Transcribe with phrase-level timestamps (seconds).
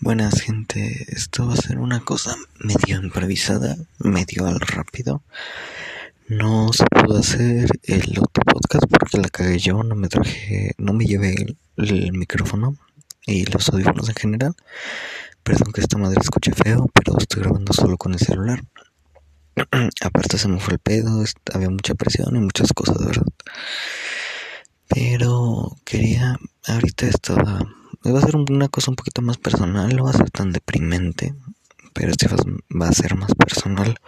[0.00, 5.24] Buenas gente, esto va a ser una cosa medio improvisada, medio al rápido.
[6.28, 10.92] No se pudo hacer el otro podcast porque la cagué yo, no me traje, no
[10.92, 12.76] me llevé el, micrófono
[13.26, 14.54] y los audífonos en general.
[15.42, 18.62] Perdón que esta madre escuche feo, pero estoy grabando solo con el celular.
[20.00, 23.26] Aparte se me fue el pedo, había mucha presión y muchas cosas, verdad.
[24.86, 26.38] Pero quería,
[26.68, 27.66] ahorita estaba
[28.04, 31.34] va a ser una cosa un poquito más personal, no va a ser tan deprimente,
[31.92, 33.98] pero este va a ser más personal.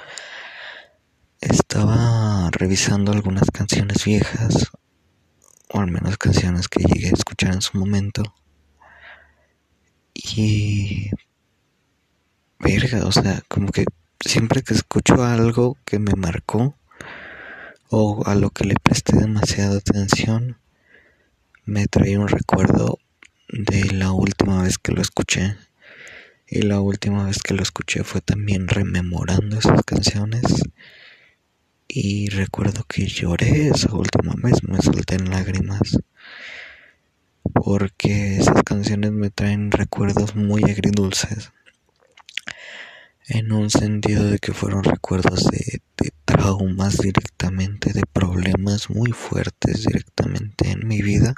[1.41, 4.71] Estaba revisando algunas canciones viejas,
[5.69, 8.23] o al menos canciones que llegué a escuchar en su momento.
[10.15, 11.11] Y...
[12.59, 13.87] Verga, o sea, como que
[14.21, 16.75] siempre que escucho algo que me marcó,
[17.89, 20.59] o a lo que le presté demasiada atención,
[21.65, 22.99] me trae un recuerdo
[23.53, 25.57] de la última vez que lo escuché.
[26.47, 30.43] Y la última vez que lo escuché fue también rememorando esas canciones.
[31.87, 35.99] Y recuerdo que lloré esa última vez, me solté en lágrimas.
[37.43, 41.53] Porque esas canciones me traen recuerdos muy agridulces.
[43.29, 49.85] En un sentido de que fueron recuerdos de, de traumas directamente, de problemas muy fuertes
[49.85, 51.35] directamente en mi vida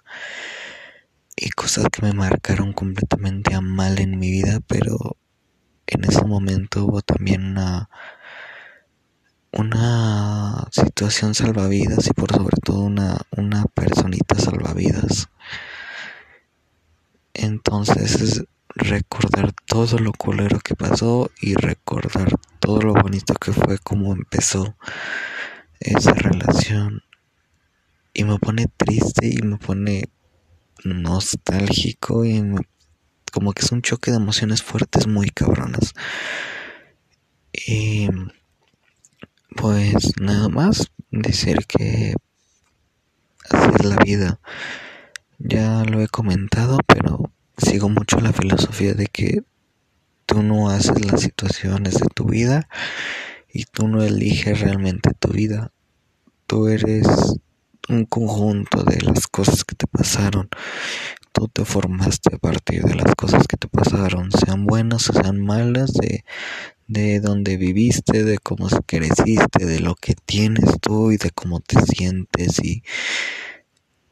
[1.37, 5.17] y cosas que me marcaron completamente a mal en mi vida, pero
[5.87, 7.89] en ese momento hubo también una
[9.53, 15.29] una situación salvavidas y por sobre todo una, una personita salvavidas.
[17.35, 23.79] Entonces es recordar todo lo culero que pasó y recordar todo lo bonito que fue
[23.79, 24.75] como empezó
[25.81, 27.03] esa relación.
[28.15, 30.05] Y me pone triste y me pone
[30.85, 32.43] nostálgico y
[33.33, 35.95] como que es un choque de emociones fuertes muy cabronas.
[37.53, 38.09] Y
[39.57, 42.15] pues nada más decir que
[43.51, 44.41] así es la vida.
[45.39, 49.43] Ya lo he comentado, pero sigo mucho la filosofía de que
[50.27, 52.69] tú no haces las situaciones de tu vida
[53.53, 55.73] y tú no eliges realmente tu vida.
[56.47, 57.07] Tú eres
[57.89, 60.49] un conjunto de las cosas que te pasaron.
[61.33, 65.41] Tú te formaste a partir de las cosas que te pasaron, sean buenas o sean
[65.41, 66.25] malas, de,
[66.87, 71.81] de donde viviste, de cómo creciste, de lo que tienes tú y de cómo te
[71.83, 72.83] sientes y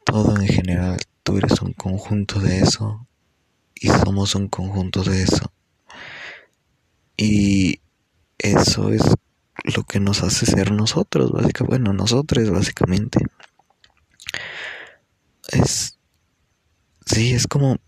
[0.05, 0.99] todo en general.
[1.23, 3.07] Tú eres un conjunto de eso
[3.75, 5.53] y somos un conjunto de eso.
[7.17, 7.81] Y
[8.39, 9.03] eso es
[9.65, 13.21] lo que nos hace ser nosotros, básicamente, bueno, nosotros básicamente
[15.53, 15.99] es,
[17.07, 17.79] sí, es como,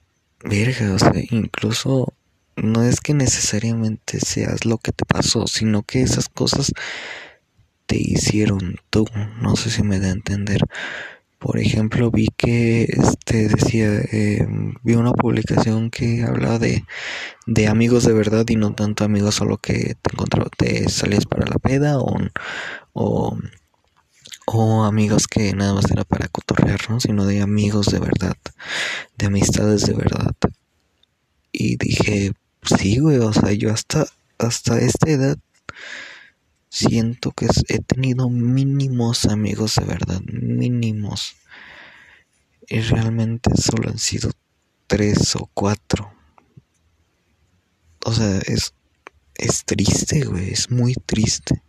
[0.45, 2.15] verga, o sea, incluso
[2.57, 6.73] no es que necesariamente seas lo que te pasó, sino que esas cosas
[7.87, 9.07] te hicieron tú,
[9.41, 10.63] no sé si me da a entender.
[11.39, 14.47] Por ejemplo, vi que este decía, eh,
[14.85, 16.85] vi una publicación que hablaba de,
[17.47, 20.13] de amigos de verdad y no tanto amigos solo que te
[20.57, 22.17] te salías para la peda o,
[22.93, 23.37] o
[24.47, 27.01] o amigos que nada más era para cotorrear, ¿no?
[27.01, 28.37] Sino de amigos de verdad,
[29.17, 30.35] de amistades de verdad.
[31.53, 32.33] Y dije,
[32.63, 34.07] sí, güey, o sea, yo hasta,
[34.39, 35.39] hasta esta edad
[36.69, 41.37] siento que he tenido mínimos amigos de verdad, mínimos.
[42.69, 44.33] Y realmente solo han sido
[44.87, 46.13] tres o cuatro.
[48.05, 48.73] O sea, es,
[49.35, 51.63] es triste, güey, es muy triste.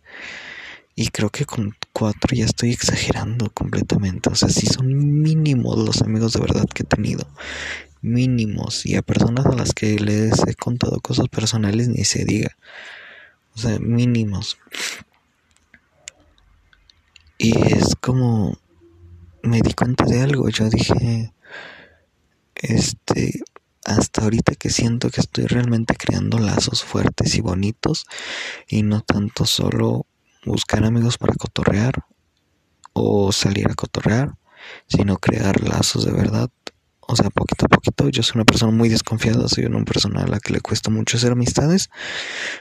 [0.96, 4.30] Y creo que con cuatro ya estoy exagerando completamente.
[4.30, 7.26] O sea, sí son mínimos los amigos de verdad que he tenido.
[8.00, 8.86] Mínimos.
[8.86, 12.56] Y a personas a las que les he contado cosas personales ni se diga.
[13.56, 14.58] O sea, mínimos.
[17.38, 18.56] Y es como...
[19.42, 20.48] Me di cuenta de algo.
[20.48, 21.32] Yo dije...
[22.54, 23.42] Este...
[23.84, 28.06] Hasta ahorita que siento que estoy realmente creando lazos fuertes y bonitos.
[28.68, 30.06] Y no tanto solo
[30.44, 32.04] buscar amigos para cotorrear
[32.92, 34.34] o salir a cotorrear,
[34.86, 36.50] sino crear lazos de verdad.
[37.00, 40.26] O sea, poquito a poquito, yo soy una persona muy desconfiada, soy una persona a
[40.26, 41.90] la que le cuesta mucho hacer amistades,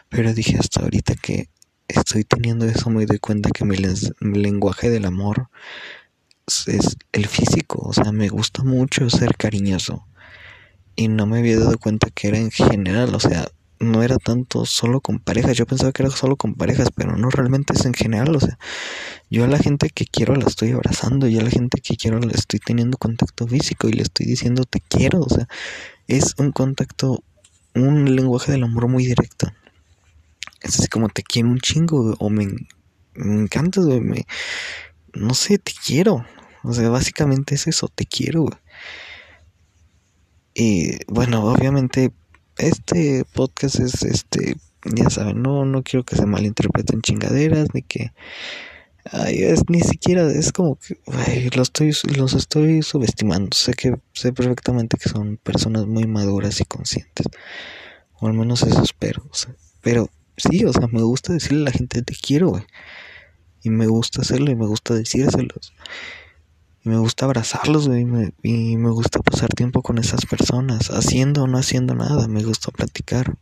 [0.09, 1.49] pero dije hasta ahorita que
[1.87, 3.77] estoy teniendo eso, me doy cuenta que mi,
[4.19, 5.49] mi lenguaje del amor
[6.47, 10.05] es el físico, o sea, me gusta mucho ser cariñoso.
[10.95, 13.47] Y no me había dado cuenta que era en general, o sea,
[13.83, 15.57] no era tanto solo con parejas.
[15.57, 18.35] Yo pensaba que era solo con parejas, pero no realmente es en general.
[18.35, 18.57] O sea,
[19.29, 22.19] yo a la gente que quiero la estoy abrazando, y a la gente que quiero
[22.19, 25.21] la estoy teniendo contacto físico y le estoy diciendo te quiero.
[25.21, 25.47] O sea,
[26.07, 27.23] es un contacto
[27.75, 29.47] un lenguaje del amor muy directo.
[30.61, 32.47] Es así como te quiero un chingo, o me,
[33.15, 34.25] me encantas, Me,
[35.13, 36.25] no sé, te quiero.
[36.63, 38.45] O sea, básicamente es eso, te quiero,
[40.53, 42.11] Y bueno, obviamente,
[42.57, 44.55] este podcast es este.
[44.95, 48.11] Ya saben, no, no quiero que se malinterpreten chingaderas, ni que
[49.11, 50.97] Ay, es, ni siquiera es como que
[51.55, 53.55] los estoy los estoy subestimando.
[53.55, 57.27] Sé que sé perfectamente que son personas muy maduras y conscientes.
[58.19, 59.29] O al menos eso espero.
[59.81, 62.63] pero sí, o sea, me gusta decirle a la gente te quiero, güey.
[63.61, 65.73] Y me gusta hacerlo y me gusta decírselos.
[66.83, 68.05] Y me gusta abrazarlos, güey.
[68.43, 72.27] y me gusta pasar tiempo con esas personas, haciendo o no haciendo nada.
[72.27, 73.37] Me gusta platicar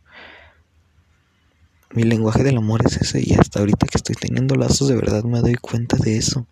[1.94, 5.24] mi lenguaje del amor es ese y hasta ahorita que estoy teniendo lazos de verdad
[5.24, 6.46] me doy cuenta de eso.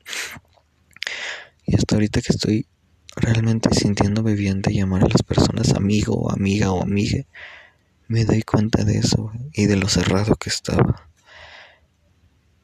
[1.65, 2.67] Y hasta ahorita que estoy
[3.17, 7.25] realmente sintiendo bien de llamar a las personas amigo o amiga o amiga,
[8.09, 11.10] me doy cuenta de eso y de lo cerrado que estaba.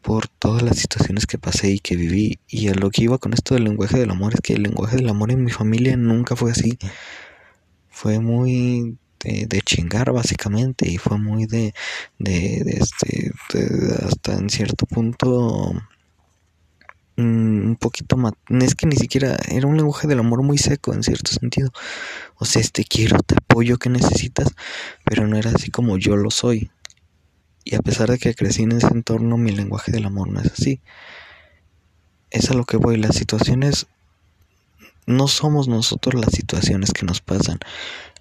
[0.06, 2.38] Por todas las situaciones que pasé y que viví.
[2.49, 4.97] Y a lo que iba con esto del lenguaje del amor es que el lenguaje
[4.97, 6.79] del amor en mi familia nunca fue así.
[7.91, 11.75] Fue muy de, chingar básicamente y fue muy de,
[12.19, 13.32] de, este,
[14.06, 15.73] hasta en cierto punto
[17.17, 20.94] mm, un poquito más, es que ni siquiera era un lenguaje del amor muy seco
[20.94, 21.70] en cierto sentido.
[22.37, 24.49] O sea, este quiero, te apoyo que necesitas,
[25.05, 26.70] pero no era así como yo lo soy.
[27.68, 30.52] Y a pesar de que crecí en ese entorno, mi lenguaje del amor no es
[30.52, 30.80] así.
[32.30, 32.96] Es a lo que voy.
[32.96, 33.88] Las situaciones
[35.04, 37.58] no somos nosotros las situaciones que nos pasan.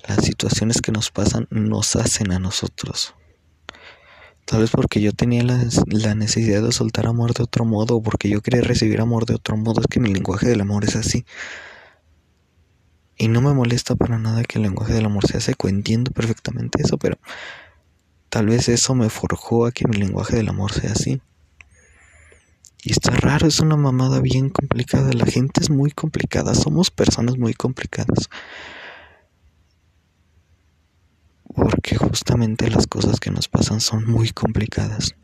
[0.08, 3.14] Las situaciones que nos pasan nos hacen a nosotros.
[4.46, 8.30] Tal vez porque yo tenía la, necesidad de soltar amor de otro modo, o porque
[8.30, 11.24] yo quería recibir amor de otro modo, es que mi lenguaje del amor es así.
[13.16, 16.82] Y no me molesta para nada que el lenguaje del amor sea seco, entiendo perfectamente
[16.82, 17.20] eso, pero
[18.36, 21.22] tal vez eso me forjó a que mi lenguaje del amor sea así.
[22.84, 25.14] Y está raro, es una mamada bien complicada.
[25.14, 28.30] La gente es muy complicada, somos personas muy complicadas.
[31.48, 35.16] Porque justamente las cosas que nos pasan son muy complicadas.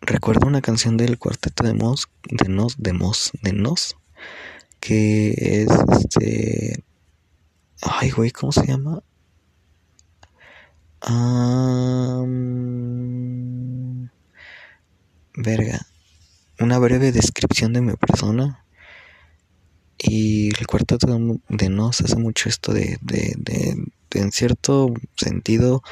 [0.00, 3.96] Recuerdo una canción del cuarteto de Mos, de Nos, de Mos, de Nos,
[4.80, 5.68] que es
[6.00, 6.82] este.
[7.80, 9.04] Ay, güey, ¿cómo se llama?
[15.36, 15.86] Verga.
[16.58, 18.64] Una breve descripción de mi persona.
[19.98, 21.06] Y el cuarteto
[21.48, 23.76] de Nos hace mucho esto de, de, de,
[24.12, 25.82] en cierto sentido,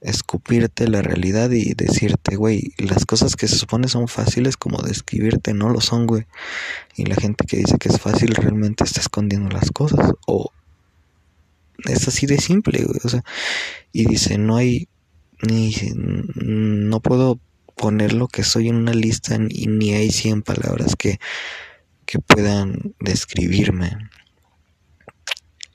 [0.00, 5.54] escupirte la realidad y decirte, güey, las cosas que se supone son fáciles como describirte
[5.54, 6.26] no lo son, güey.
[6.94, 10.12] Y la gente que dice que es fácil realmente está escondiendo las cosas.
[10.26, 10.52] O
[11.84, 13.00] es así de simple, güey.
[13.04, 13.22] O sea,
[13.92, 14.88] y dice, no hay,
[15.46, 17.40] ni, no puedo
[17.76, 21.18] poner lo que soy en una lista y ni hay 100 palabras que,
[22.06, 23.96] que puedan describirme.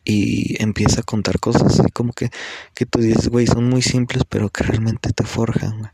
[0.04, 2.32] Y empieza a contar cosas así como que,
[2.74, 5.92] que tú dices, güey, son muy simples, pero que realmente te forjan.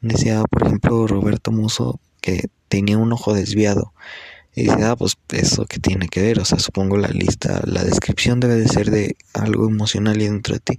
[0.00, 3.92] Decía, por ejemplo, Roberto Muso que tenía un ojo desviado.
[4.56, 6.40] Y dice, ah, pues eso que tiene que ver.
[6.40, 10.54] O sea, supongo la lista, la descripción debe de ser de algo emocional y dentro
[10.54, 10.78] de ti.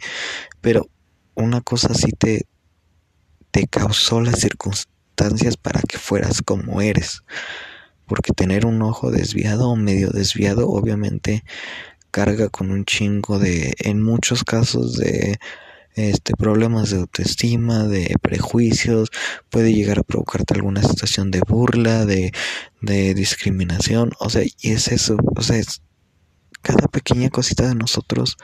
[0.62, 0.90] Pero
[1.36, 2.48] una cosa sí te,
[3.52, 7.22] te causó las circunstancias para que fueras como eres.
[8.08, 11.44] Porque tener un ojo desviado o medio desviado obviamente
[12.10, 15.38] carga con un chingo de, en muchos casos de
[15.98, 19.10] este problemas de autoestima, de prejuicios,
[19.50, 22.32] puede llegar a provocarte alguna situación de burla, de,
[22.82, 25.62] de discriminación, o sea, y es eso, o sea,
[26.62, 28.38] cada pequeña cosita de nosotros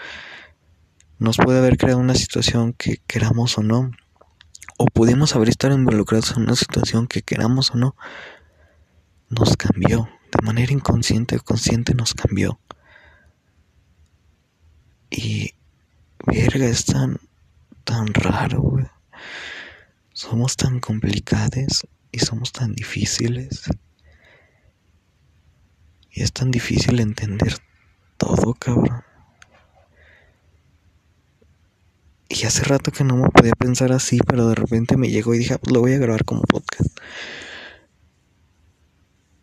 [1.19, 3.91] nos puede haber creado una situación que queramos o no,
[4.77, 7.95] o pudimos haber estado involucrados en una situación que queramos o no,
[9.29, 12.59] nos cambió, de manera inconsciente o consciente nos cambió.
[15.09, 15.51] Y,
[16.25, 17.19] verga, es tan,
[17.83, 18.85] tan raro, güey.
[20.13, 23.63] Somos tan complicados y somos tan difíciles.
[26.11, 27.57] Y es tan difícil entender
[28.17, 29.03] todo, cabrón.
[32.29, 35.39] Y hace rato que no me podía pensar así, pero de repente me llegó y
[35.39, 36.97] dije, ah, pues lo voy a grabar como podcast.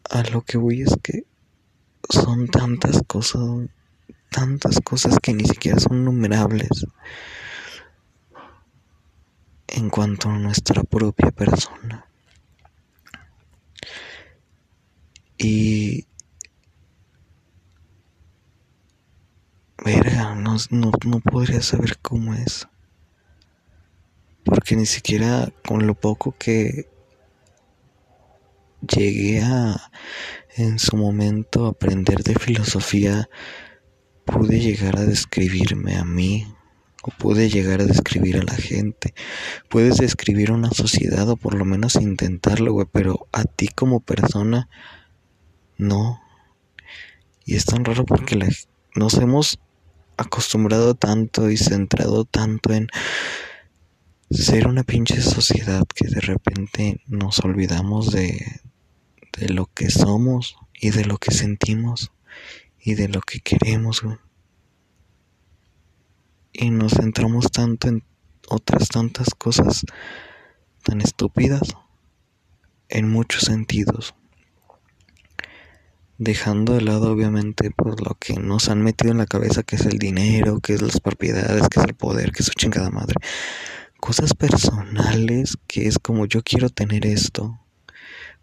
[0.08, 1.24] A lo que voy es que
[2.08, 3.68] son tantas cosas,
[4.30, 6.86] tantas cosas que ni siquiera son numerables
[9.70, 12.06] en cuanto a nuestra propia persona.
[15.38, 16.06] Y
[19.84, 22.68] verga, no, no, no podría saber cómo es.
[24.44, 26.88] Porque ni siquiera con lo poco que
[28.80, 29.90] llegué a
[30.56, 33.28] en su momento aprender de filosofía,
[34.24, 36.46] pude llegar a describirme a mí
[37.02, 39.14] o pude llegar a describir a la gente.
[39.68, 44.68] Puedes describir una sociedad o por lo menos intentarlo, güey, pero a ti como persona
[45.78, 46.20] no.
[47.44, 48.38] Y es tan raro porque
[48.94, 49.58] nos hemos
[50.16, 52.88] acostumbrado tanto y centrado tanto en
[54.30, 58.60] ser una pinche sociedad que de repente nos olvidamos de,
[59.38, 62.12] de lo que somos y de lo que sentimos
[62.78, 64.02] y de lo que queremos.
[64.02, 64.16] Güey
[66.52, 68.04] y nos centramos tanto en
[68.48, 69.84] otras tantas cosas
[70.82, 71.62] tan estúpidas
[72.88, 74.14] en muchos sentidos
[76.20, 79.86] dejando de lado obviamente por lo que nos han metido en la cabeza que es
[79.86, 83.14] el dinero, que es las propiedades, que es el poder, que es su chingada madre.
[83.98, 87.58] Cosas personales que es como yo quiero tener esto,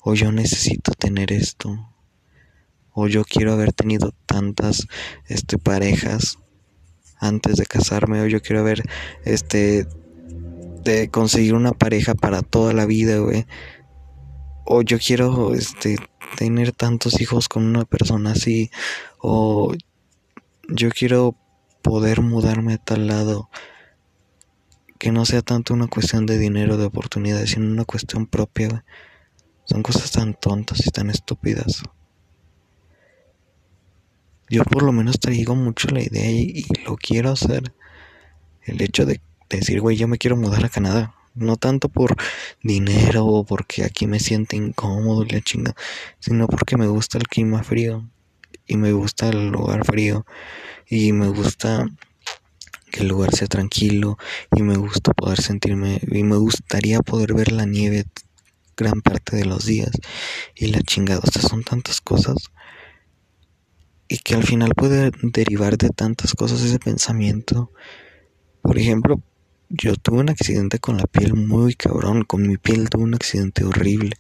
[0.02, 1.88] o yo necesito tener esto,
[2.94, 4.88] o yo quiero haber tenido tantas
[5.28, 6.40] este, parejas
[7.20, 8.84] antes de casarme o yo quiero ver
[9.26, 9.88] este
[10.84, 13.46] de conseguir una pareja para toda la vida, güey.
[14.66, 15.98] O yo quiero este
[16.38, 18.70] tener tantos hijos con una persona así
[19.20, 19.74] o
[20.70, 21.36] yo quiero
[21.82, 23.50] poder mudarme a tal lado
[25.00, 28.84] que no sea tanto una cuestión de dinero, de oportunidades, sino una cuestión propia.
[29.66, 31.84] Son cosas tan tontas y tan estúpidas
[34.50, 37.74] yo por lo menos traigo mucho la idea y, lo quiero hacer.
[38.64, 41.14] El hecho de decir, güey, yo me quiero mudar a Canadá.
[41.36, 42.16] No tanto por
[42.64, 45.76] dinero o porque aquí me siento incómodo y la chinga,
[46.20, 48.10] sino porque me gusta el clima frío
[48.66, 50.26] y me gusta el lugar frío
[50.88, 51.86] y me gusta
[52.92, 54.18] que el lugar sea tranquilo
[54.56, 58.06] y me gusta poder sentirme y me gustaría poder ver la nieve
[58.76, 59.92] gran parte de los días
[60.56, 62.52] y la chingada, o sea, son tantas cosas
[64.08, 67.72] y que al final puede derivar de tantas cosas ese pensamiento.
[68.62, 69.22] Por ejemplo,
[69.70, 73.66] yo tuve un accidente con la piel muy cabrón, con mi piel tuve un accidente
[73.66, 74.16] horrible,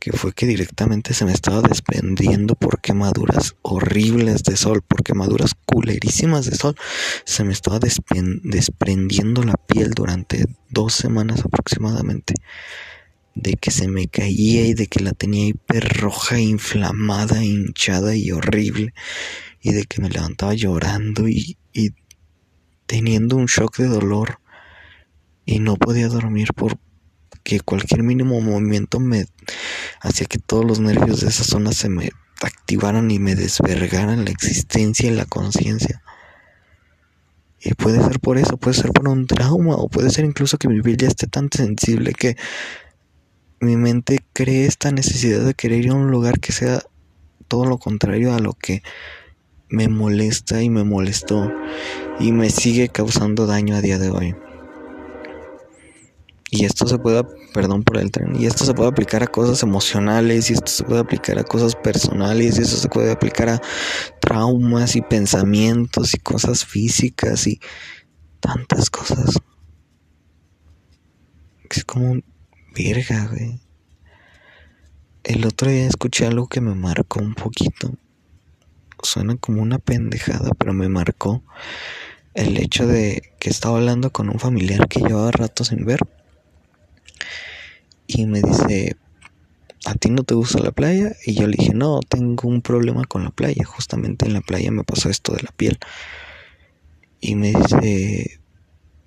[0.00, 5.52] que fue que directamente se me estaba desprendiendo por quemaduras horribles de sol, por quemaduras
[5.64, 6.74] culerísimas de sol,
[7.24, 12.34] se me estaba desprendiendo la piel durante dos semanas aproximadamente
[13.34, 18.30] de que se me caía y de que la tenía hiper roja, inflamada, hinchada y
[18.30, 18.94] horrible,
[19.60, 21.90] y de que me levantaba llorando y, y
[22.86, 24.40] teniendo un shock de dolor
[25.44, 29.26] y no podía dormir porque cualquier mínimo movimiento me
[30.00, 32.10] hacía que todos los nervios de esa zona se me
[32.42, 36.02] activaran y me desvergaran la existencia y la conciencia.
[37.60, 40.68] Y puede ser por eso, puede ser por un trauma, o puede ser incluso que
[40.68, 42.36] mi piel ya esté tan sensible que
[43.62, 46.82] mi mente cree esta necesidad de querer ir a un lugar que sea
[47.46, 48.82] todo lo contrario a lo que
[49.68, 51.48] me molesta y me molestó
[52.18, 54.34] y me sigue causando daño a día de hoy.
[56.50, 59.62] Y esto se puede, perdón por el tren, y esto se puede aplicar a cosas
[59.62, 63.60] emocionales, y esto se puede aplicar a cosas personales, y esto se puede aplicar a
[64.20, 67.58] traumas y pensamientos y cosas físicas y
[68.40, 69.38] tantas cosas.
[71.70, 72.20] Es como
[72.74, 73.60] Verga, güey.
[75.24, 77.92] El otro día escuché algo que me marcó un poquito.
[79.02, 81.42] Suena como una pendejada, pero me marcó
[82.34, 86.00] el hecho de que estaba hablando con un familiar que llevaba rato sin ver.
[88.06, 88.96] Y me dice,
[89.84, 91.12] ¿a ti no te gusta la playa?
[91.26, 93.64] Y yo le dije, no, tengo un problema con la playa.
[93.64, 95.78] Justamente en la playa me pasó esto de la piel.
[97.20, 98.40] Y me dice,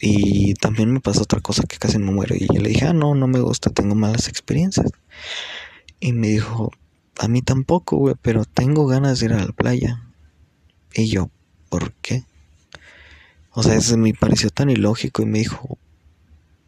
[0.07, 2.35] y también me pasó otra cosa que casi me muero.
[2.35, 4.91] Y yo le dije, ah, no, no me gusta, tengo malas experiencias.
[5.99, 6.71] Y me dijo,
[7.17, 10.03] a mí tampoco, güey, pero tengo ganas de ir a la playa.
[10.93, 11.31] Y yo,
[11.69, 12.23] ¿por qué?
[13.49, 15.79] O sea, eso me pareció tan ilógico y me dijo,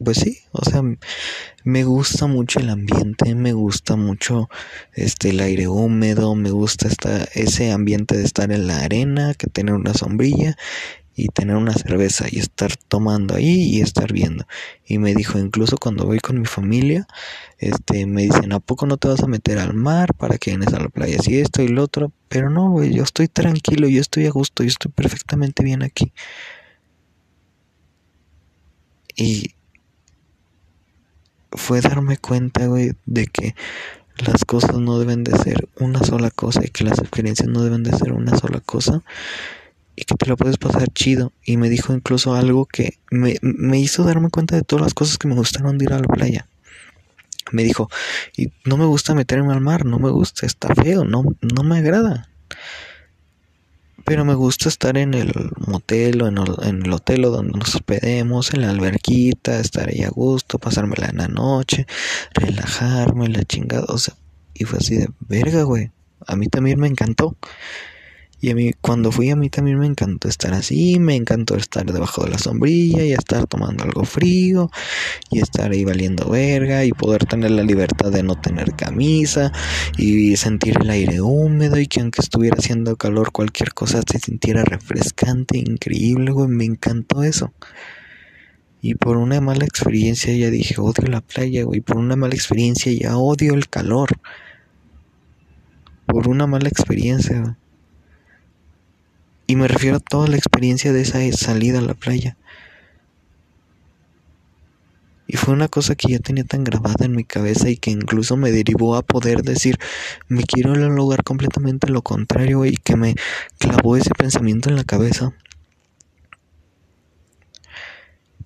[0.02, 0.82] pues sí, o sea,
[1.62, 4.48] me gusta mucho el ambiente, me gusta mucho
[4.94, 9.46] este el aire húmedo, me gusta esta, ese ambiente de estar en la arena, que
[9.46, 10.56] tener una sombrilla
[11.18, 14.46] y tener una cerveza y estar tomando ahí y estar viendo.
[14.86, 17.08] Y me dijo, incluso cuando voy con mi familia,
[17.58, 20.72] este, me dicen, ¿a poco no te vas a meter al mar para que vienes
[20.72, 21.18] a la playa?
[21.18, 24.62] Si esto y lo otro, pero no, güey, yo estoy tranquilo, yo estoy a gusto,
[24.62, 26.12] yo estoy perfectamente bien aquí.
[29.16, 29.56] Y
[31.50, 33.56] fue darme cuenta, güey, de que
[34.24, 37.82] las cosas no deben de ser una sola cosa y que las experiencias no deben
[37.82, 39.02] de ser una sola cosa
[39.98, 41.32] y que te lo puedes pasar chido.
[41.44, 45.18] Y me dijo incluso algo que me, me hizo darme cuenta de todas las cosas
[45.18, 46.46] que me gustaron de ir a la playa.
[47.50, 47.90] Me dijo,
[48.36, 51.78] y no me gusta meterme al mar, no me gusta, está feo, no, no me
[51.78, 52.28] agrada.
[54.04, 55.32] Pero me gusta estar en el
[55.66, 56.38] motel o en
[56.84, 61.16] el, hotel o donde nos hospedemos, en la alberquita, estar ahí a gusto, pasármela en
[61.16, 61.86] la noche,
[62.34, 63.86] relajarme, la chingada.
[64.54, 65.90] Y fue así de verga, güey.
[66.24, 67.36] A mí también me encantó.
[68.40, 71.84] Y a mí, cuando fui a mí también me encantó estar así, me encantó estar
[71.92, 74.70] debajo de la sombrilla y estar tomando algo frío
[75.30, 79.52] y estar ahí valiendo verga y poder tener la libertad de no tener camisa
[79.96, 84.64] y sentir el aire húmedo y que aunque estuviera haciendo calor cualquier cosa se sintiera
[84.64, 87.52] refrescante, increíble, güey, me encantó eso.
[88.80, 92.92] Y por una mala experiencia ya dije, odio la playa, güey, por una mala experiencia
[92.92, 94.10] ya odio el calor.
[96.06, 97.58] Por una mala experiencia.
[99.48, 102.36] Y me refiero a toda la experiencia de esa salida a la playa.
[105.26, 108.36] Y fue una cosa que ya tenía tan grabada en mi cabeza y que incluso
[108.36, 109.78] me derivó a poder decir,
[110.28, 113.14] me quiero ir a un lugar completamente lo contrario y que me
[113.58, 115.32] clavó ese pensamiento en la cabeza.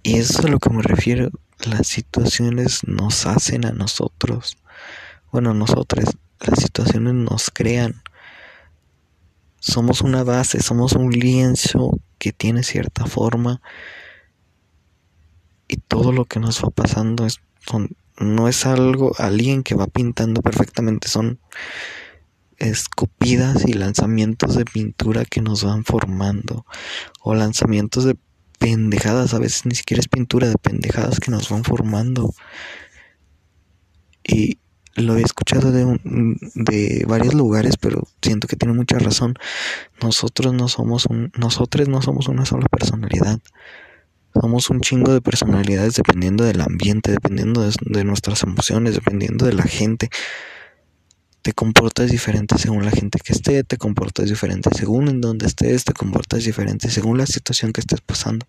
[0.04, 1.30] Y eso es a lo que me refiero.
[1.66, 4.56] Las situaciones nos hacen a nosotros.
[5.32, 6.16] Bueno, nosotros.
[6.38, 8.02] Las situaciones nos crean
[9.62, 13.62] somos una base, somos un lienzo que tiene cierta forma
[15.68, 17.40] y todo lo que nos va pasando es,
[18.18, 21.38] no es algo, alguien que va pintando perfectamente, son
[22.58, 26.66] escupidas y lanzamientos de pintura que nos van formando
[27.20, 28.16] o lanzamientos de
[28.58, 32.34] pendejadas, a veces ni siquiera es pintura de pendejadas que nos van formando.
[34.24, 34.58] Y
[34.94, 35.98] lo he escuchado de,
[36.54, 39.34] de varios lugares, pero siento que tiene mucha razón.
[40.02, 43.40] Nosotros no somos un, nosotros no somos una sola personalidad.
[44.40, 49.64] Somos un chingo de personalidades dependiendo del ambiente, dependiendo de, nuestras emociones, dependiendo de la
[49.64, 50.08] gente.
[51.42, 55.84] Te comportas diferente según la gente que esté, te comportas diferente según en donde estés,
[55.84, 58.46] te comportas diferente según la situación que estés pasando.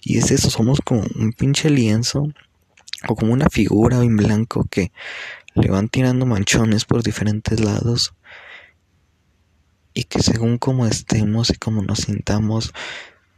[0.00, 2.28] Y es eso, somos como un pinche lienzo
[3.08, 4.92] o como una figura en blanco que
[5.54, 8.14] le van tirando manchones por diferentes lados
[9.92, 12.72] y que según como estemos y como nos sintamos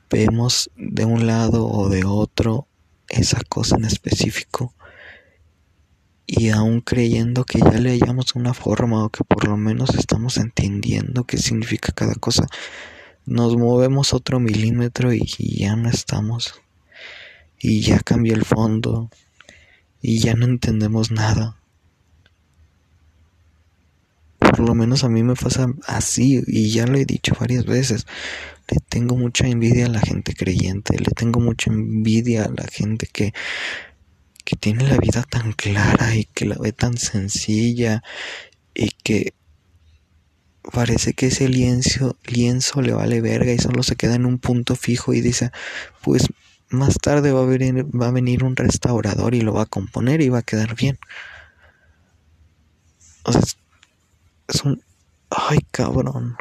[0.09, 2.67] vemos de un lado o de otro
[3.09, 4.75] esa cosa en específico
[6.27, 10.39] y aún creyendo que ya le hallamos una forma o que por lo menos estamos
[10.39, 12.47] entendiendo qué significa cada cosa,
[13.25, 16.61] nos movemos otro milímetro y ya no estamos.
[17.59, 19.09] Y ya cambió el fondo
[20.01, 21.57] y ya no entendemos nada.
[24.39, 28.07] Por lo menos a mí me pasa así y ya lo he dicho varias veces.
[28.69, 33.09] Le tengo mucha envidia a la gente creyente, le tengo mucha envidia a la gente
[33.13, 33.33] que,
[34.45, 38.03] que tiene la vida tan clara y que la ve tan sencilla
[38.75, 39.35] y que
[40.73, 44.77] parece que ese lienzo, lienzo le vale verga y solo se queda en un punto
[44.77, 45.51] fijo y dice,
[46.03, 46.29] pues
[46.69, 50.21] más tarde va a, venir, va a venir un restaurador y lo va a componer
[50.21, 50.99] y va a quedar bien.
[53.25, 53.43] O sea,
[54.49, 54.83] es, un...
[55.31, 56.37] Ay, cabrón.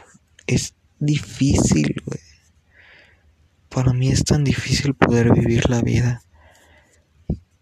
[0.47, 2.19] Es difícil, güey.
[3.69, 6.21] Para mí es tan difícil poder vivir la vida.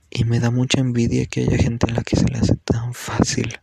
[0.09, 2.93] Y me da mucha envidia que haya gente a la que se le hace tan
[2.93, 3.59] fácil.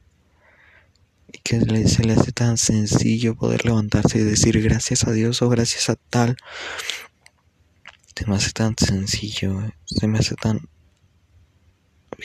[1.32, 5.48] Y que se le hace tan sencillo poder levantarse y decir gracias a Dios o
[5.48, 6.36] gracias a tal
[8.20, 10.68] se me hace tan sencillo, Se me hace tan...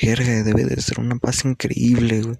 [0.01, 2.39] Verga, debe de ser una paz increíble, güey.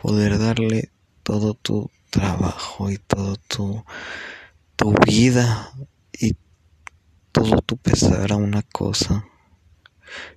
[0.00, 0.92] Poder darle
[1.24, 3.84] todo tu trabajo y todo tu,
[4.76, 5.72] tu vida
[6.12, 6.36] y
[7.32, 9.24] todo tu pesar a una cosa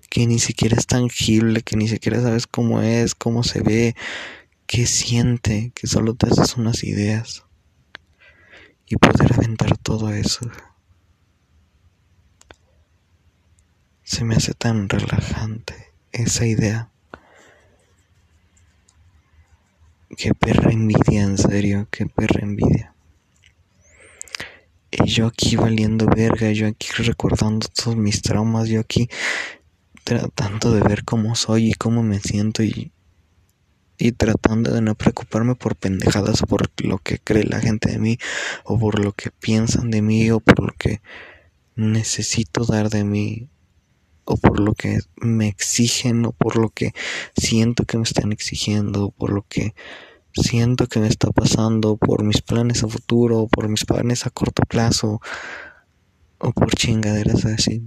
[0.09, 3.95] que ni siquiera es tangible, que ni siquiera sabes cómo es, cómo se ve,
[4.65, 7.43] qué siente, que solo te haces unas ideas
[8.87, 10.49] y poder aventar todo eso.
[14.05, 15.73] Se me hace tan relajante
[16.11, 16.91] esa idea.
[20.15, 22.93] Qué perra envidia, en serio, qué perra envidia.
[24.91, 29.09] Y yo aquí valiendo verga, yo aquí recordando todos mis traumas, yo aquí
[30.03, 32.91] tratando de ver cómo soy y cómo me siento y,
[33.97, 38.19] y tratando de no preocuparme por pendejadas por lo que cree la gente de mí
[38.65, 41.01] o por lo que piensan de mí o por lo que
[41.75, 43.49] necesito dar de mí
[44.25, 46.93] o por lo que me exigen o por lo que
[47.37, 49.73] siento que me están exigiendo o por lo que
[50.33, 54.63] siento que me está pasando por mis planes a futuro, por mis planes a corto
[54.63, 55.21] plazo,
[56.39, 57.83] o por chingaderas así.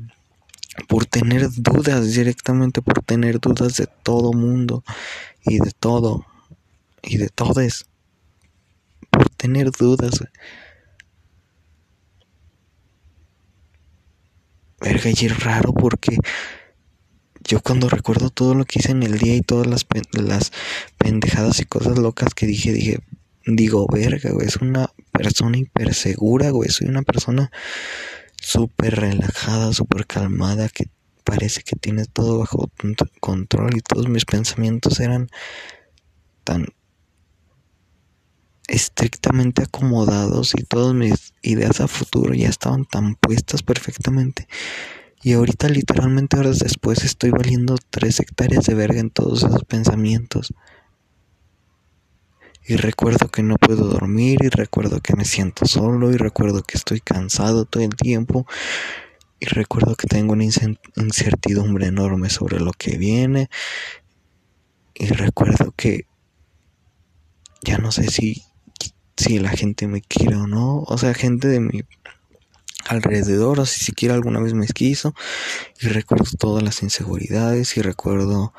[0.88, 4.85] Por tener dudas directamente, por tener dudas de todo mundo
[5.44, 6.24] y de todo
[7.03, 7.87] y de todos.
[9.11, 10.24] Por tener dudas.
[14.80, 16.16] Verga, y es raro porque
[17.44, 20.52] yo cuando recuerdo todo lo que hice en el día y todas las, las
[20.98, 23.00] pendejadas y cosas locas que dije, dije,
[23.46, 27.50] digo, verga, güey, es una persona hiper segura, güey, soy una persona
[28.40, 30.90] súper relajada, súper calmada, que
[31.24, 32.70] parece que tiene todo bajo
[33.20, 35.28] control y todos mis pensamientos eran
[36.44, 36.66] tan
[38.68, 44.46] estrictamente acomodados y todas mis ideas a futuro ya estaban tan puestas perfectamente
[45.22, 50.54] y ahorita literalmente horas después estoy valiendo tres hectáreas de verga en todos esos pensamientos.
[52.66, 56.76] Y recuerdo que no puedo dormir y recuerdo que me siento solo y recuerdo que
[56.76, 58.46] estoy cansado todo el tiempo
[59.40, 63.48] y recuerdo que tengo una incertidumbre enorme sobre lo que viene
[64.94, 66.07] y recuerdo que
[67.62, 68.42] ya no sé si
[69.18, 71.83] si la gente me quiere o no, o sea, gente de mi
[72.87, 75.12] alrededor, o si siquiera alguna vez me quiso,
[75.81, 78.54] y recuerdo todas las inseguridades, y recuerdo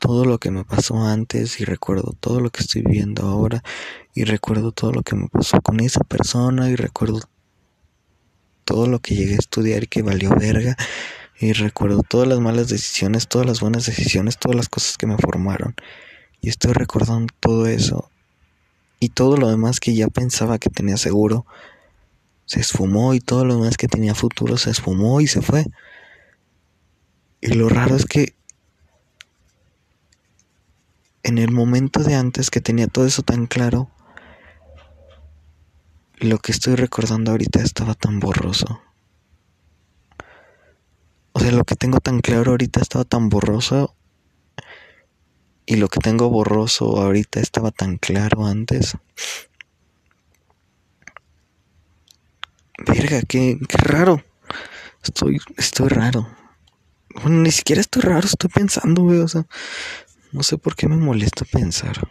[0.00, 3.62] todo lo que me pasó antes, y recuerdo todo lo que estoy viviendo ahora,
[4.12, 7.20] y recuerdo todo lo que me pasó con esa persona, y recuerdo
[8.64, 10.76] todo lo que llegué a estudiar y que valió verga,
[11.38, 15.16] y recuerdo todas las malas decisiones, todas las buenas decisiones, todas las cosas que me
[15.16, 15.76] formaron,
[16.40, 18.10] y estoy recordando todo eso,
[19.00, 21.46] y todo lo demás que ya pensaba que tenía seguro,
[22.44, 25.64] se esfumó y todo lo demás que tenía futuro se esfumó y se fue.
[27.40, 28.34] Y lo raro es que
[31.22, 33.90] en el momento de antes que tenía todo eso tan claro,
[36.18, 38.82] lo que estoy recordando ahorita estaba tan borroso.
[41.32, 43.94] O sea, lo que tengo tan claro ahorita estaba tan borroso
[45.70, 48.96] y lo que tengo borroso ahorita estaba tan claro antes.
[52.84, 54.24] Verga, qué, qué raro.
[55.00, 56.26] Estoy, estoy raro.
[57.22, 59.20] Bueno, ni siquiera estoy raro, estoy pensando, güey.
[59.20, 59.46] O sea,
[60.32, 62.10] no sé por qué me molesta pensar.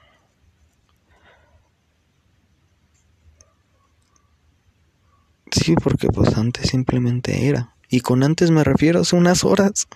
[5.51, 7.75] Sí, porque pues antes simplemente era.
[7.89, 9.89] Y con antes me refiero a hace unas horas.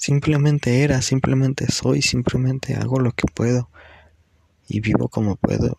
[0.00, 3.68] Simplemente era, simplemente soy, simplemente hago lo que puedo.
[4.66, 5.78] Y vivo como puedo.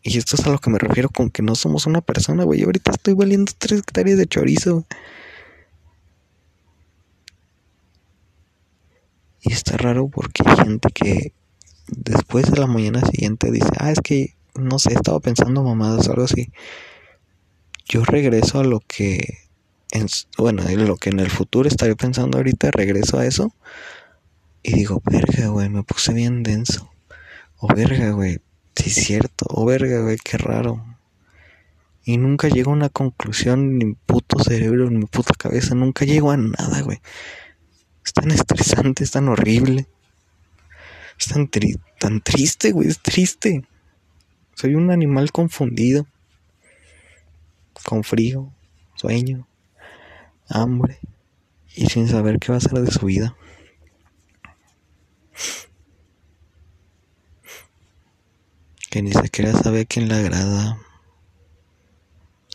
[0.00, 2.62] Y esto es a lo que me refiero con que no somos una persona, güey.
[2.62, 4.86] Ahorita estoy valiendo tres hectáreas de chorizo.
[9.40, 11.32] Y está raro porque hay gente que
[11.88, 16.12] después de la mañana siguiente dice, ah, es que, no sé, estaba pensando mamadas o
[16.12, 16.52] algo así.
[17.86, 19.43] Yo regreso a lo que,
[19.94, 23.54] en, bueno, lo que en el futuro estaré pensando ahorita, regreso a eso.
[24.62, 26.90] Y digo, verga, güey, me puse bien denso.
[27.58, 28.40] O verga, güey,
[28.76, 29.46] Sí, es cierto.
[29.48, 30.84] O verga, güey, qué raro.
[32.04, 35.74] Y nunca llego a una conclusión en mi puto cerebro, en mi puta cabeza.
[35.74, 37.00] Nunca llego a nada, güey.
[38.04, 39.86] Es tan estresante, es tan horrible.
[41.18, 41.48] Es tan,
[41.98, 43.64] tan triste, güey, es triste.
[44.54, 46.06] Soy un animal confundido.
[47.84, 48.52] Con frío,
[48.94, 49.46] sueño,
[50.48, 50.98] hambre.
[51.74, 53.36] Y sin saber qué va a ser de su vida.
[58.94, 60.78] que ni siquiera sabe quién le agrada,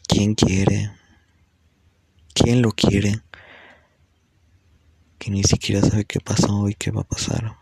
[0.08, 0.89] quién quiere,
[2.34, 3.21] quién lo quiere,
[5.17, 7.58] que ni siquiera sabe qué pasó y qué va a pasar.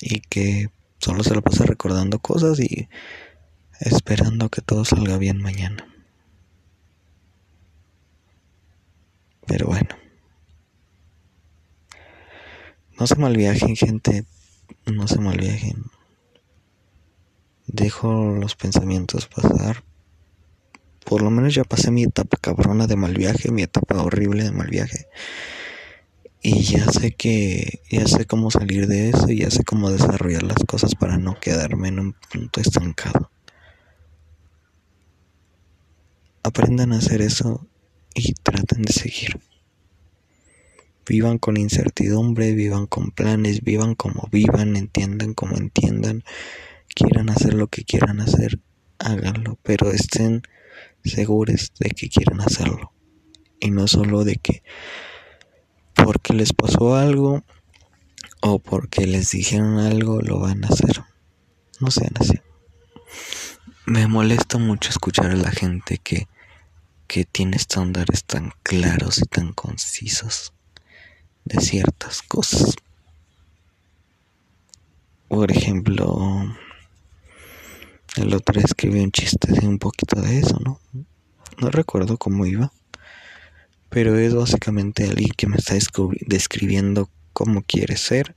[0.00, 2.88] Y que solo se lo pasa recordando cosas y
[3.80, 5.86] esperando que todo salga bien mañana.
[9.46, 9.96] Pero bueno.
[12.98, 14.24] No se malviajen, gente
[14.86, 15.84] no se malviajen.
[17.66, 19.84] Dejo los pensamientos pasar.
[21.04, 24.52] Por lo menos ya pasé mi etapa cabrona de mal viaje, mi etapa horrible de
[24.52, 25.06] mal viaje.
[26.42, 30.42] Y ya sé que, ya sé cómo salir de eso y ya sé cómo desarrollar
[30.44, 33.30] las cosas para no quedarme en un punto estancado.
[36.46, 37.66] Aprendan a hacer eso
[38.14, 39.40] y traten de seguir.
[41.04, 46.22] Vivan con incertidumbre, vivan con planes, vivan como vivan, entiendan como entiendan,
[46.94, 48.60] quieran hacer lo que quieran hacer,
[49.00, 50.42] háganlo, pero estén
[51.02, 52.92] seguros de que quieran hacerlo.
[53.58, 54.62] Y no solo de que
[55.94, 57.42] porque les pasó algo
[58.40, 61.02] o porque les dijeron algo lo van a hacer.
[61.80, 62.38] No sean así.
[63.84, 66.28] Me molesta mucho escuchar a la gente que,
[67.06, 70.52] que tiene estándares tan claros y tan concisos
[71.44, 72.76] de ciertas cosas.
[75.28, 76.56] Por ejemplo,
[78.16, 80.80] el otro escribí un chiste de un poquito de eso, ¿no?
[81.58, 82.72] No recuerdo cómo iba,
[83.88, 85.74] pero es básicamente alguien que me está
[86.26, 88.34] describiendo cómo quiere ser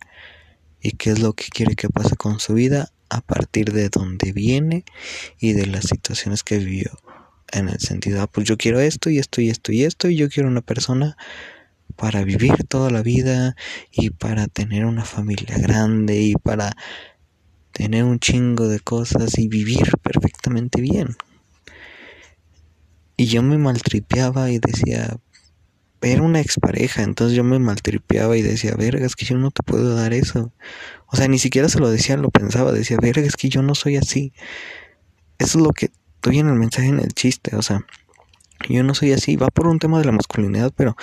[0.82, 4.32] y qué es lo que quiere que pase con su vida a partir de dónde
[4.32, 4.86] viene
[5.40, 6.92] y de las situaciones que vivió.
[7.52, 10.16] En el sentido, ah, pues yo quiero esto y esto y esto y esto y
[10.16, 11.18] yo quiero una persona
[11.96, 13.56] para vivir toda la vida
[13.92, 16.72] y para tener una familia grande y para
[17.72, 21.16] tener un chingo de cosas y vivir perfectamente bien.
[23.18, 25.18] Y yo me maltripeaba y decía,
[26.02, 29.64] era una expareja, entonces yo me maltripeaba y decía, verga, es que yo no te
[29.64, 30.54] puedo dar eso.
[31.08, 33.76] O sea, ni siquiera se lo decía, lo pensaba, decía, verga, es que yo no
[33.76, 34.32] soy así.
[35.38, 37.86] Eso es lo que estoy en el mensaje, en el chiste, o sea,
[38.68, 40.98] yo no soy así, va por un tema de la masculinidad, pero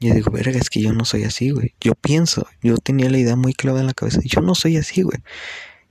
[0.00, 1.74] yo digo, verga, es que yo no soy así, güey.
[1.80, 5.02] Yo pienso, yo tenía la idea muy clara en la cabeza, yo no soy así,
[5.02, 5.18] güey.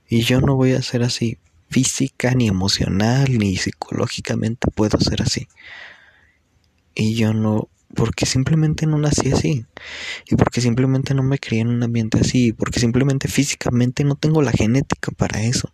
[0.08, 1.38] Y yo no voy a ser así,
[1.70, 5.48] física, ni emocional, ni psicológicamente puedo ser así.
[6.94, 9.64] Y yo no porque simplemente no nací así
[10.28, 14.42] y porque simplemente no me crié en un ambiente así, porque simplemente físicamente no tengo
[14.42, 15.72] la genética para eso.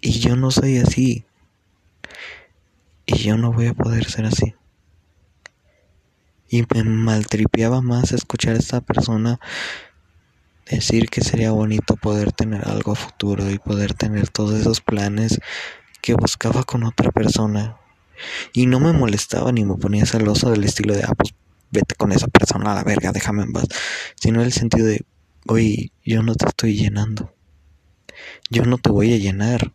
[0.00, 1.24] Y yo no soy así.
[3.06, 4.54] Y yo no voy a poder ser así.
[6.48, 9.38] Y me maltripeaba más escuchar a esta persona
[10.70, 15.40] decir que sería bonito poder tener algo a futuro y poder tener todos esos planes
[16.02, 17.78] que buscaba con otra persona
[18.52, 21.34] y no me molestaba ni me ponía celoso del estilo de, ah, pues
[21.70, 23.66] vete con esa persona a la verga, déjame en paz.
[24.16, 25.04] Sino el sentido de,
[25.46, 27.32] oye, yo no te estoy llenando.
[28.50, 29.72] Yo no te voy a llenar.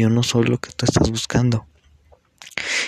[0.00, 1.66] Yo no soy lo que tú estás buscando.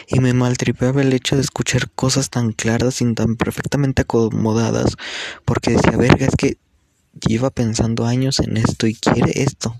[0.08, 4.96] Y me maltripeaba el hecho de escuchar cosas tan claras y tan perfectamente acomodadas.
[5.44, 6.58] Porque decía, verga, es que
[7.26, 9.76] lleva pensando años en esto y quiere esto.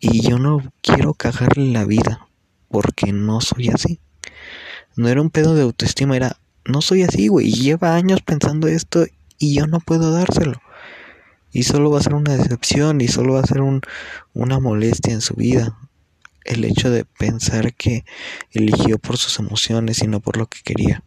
[0.00, 2.28] Y yo no quiero cagarle la vida
[2.68, 4.00] porque no soy así.
[4.96, 7.52] No era un pedo de autoestima, era, no soy así, güey.
[7.52, 9.06] Lleva años pensando esto
[9.38, 10.60] y yo no puedo dárselo.
[11.52, 13.80] Y solo va a ser una decepción y solo va a ser un,
[14.32, 15.78] una molestia en su vida.
[16.44, 18.04] El hecho de pensar que
[18.52, 21.02] eligió por sus emociones y no por lo que quería.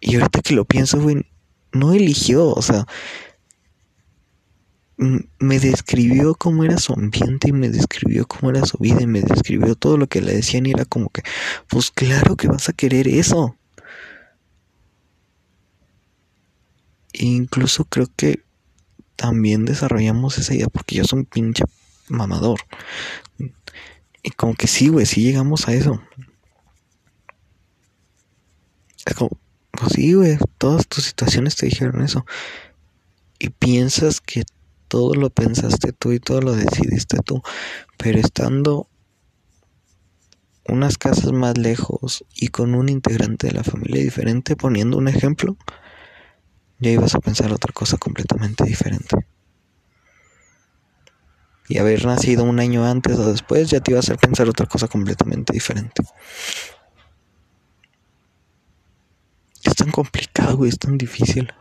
[0.00, 1.26] Y ahorita que lo pienso, güey,
[1.72, 2.86] no eligió, o sea,
[4.96, 9.20] me describió cómo era su ambiente y me describió cómo era su vida y me
[9.20, 11.22] describió todo lo que le decían y era como que,
[11.68, 13.56] pues claro que vas a querer eso.
[17.12, 18.42] E incluso creo que
[19.16, 21.64] también desarrollamos esa idea porque yo soy un pinche
[22.08, 22.60] mamador.
[24.22, 26.02] Y como que sí, güey, sí llegamos a eso.
[29.04, 29.38] Es como,
[29.70, 32.26] pues sí, güey, todas tus situaciones te dijeron eso.
[33.38, 34.42] Y piensas que
[34.88, 37.42] todo lo pensaste tú y todo lo decidiste tú,
[37.96, 38.88] pero estando
[40.68, 45.56] unas casas más lejos y con un integrante de la familia diferente, poniendo un ejemplo,
[46.78, 49.16] ya ibas a pensar otra cosa completamente diferente.
[51.68, 54.66] Y haber nacido un año antes o después ya te ibas a hacer pensar otra
[54.66, 56.02] cosa completamente diferente.
[59.64, 61.52] Es tan complicado, y es tan difícil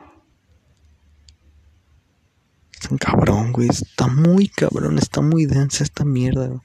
[2.89, 3.69] un cabrón, güey.
[3.69, 6.61] Está muy cabrón, está muy densa esta mierda,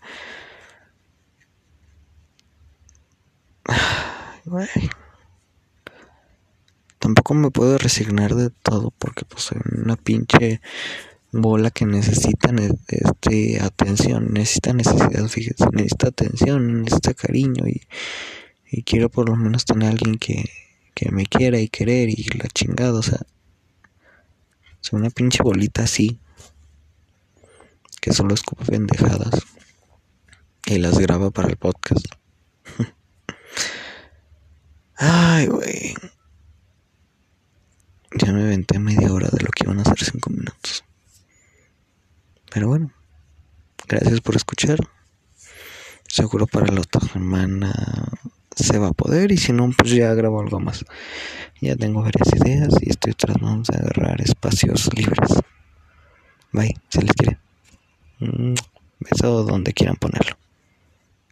[4.44, 4.68] güey.
[6.98, 10.61] Tampoco me puedo resignar de todo porque pues soy una pinche
[11.32, 12.50] bola que necesita
[12.88, 17.82] este atención, necesita necesidad, fíjese, necesita atención, necesita cariño y,
[18.70, 20.50] y quiero por lo menos tener a alguien que,
[20.94, 23.20] que me quiera y querer y la chingada, o sea,
[24.80, 26.18] soy una pinche bolita así.
[28.00, 29.42] Que solo escupe pendejadas.
[30.64, 32.06] Y las graba para el podcast.
[34.96, 35.94] Ay, güey.
[38.14, 40.84] Ya me inventé media hora de lo que iban a hacer cinco minutos.
[42.50, 42.90] Pero bueno.
[43.88, 44.78] Gracias por escuchar.
[46.06, 47.72] Seguro para la otra semana
[48.54, 50.84] se va a poder y si no, pues ya grabo algo más.
[51.60, 55.30] Ya tengo varias ideas y estoy tratando de agarrar espacios libres.
[56.52, 57.38] Bye, se les quiere.
[58.98, 60.39] beso donde quieran ponerlo.